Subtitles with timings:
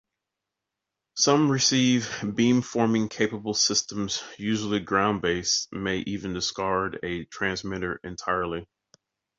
[1.15, 8.67] Some receive beamforming-capable systems, usually ground-based, may even discard a transmitter entirely.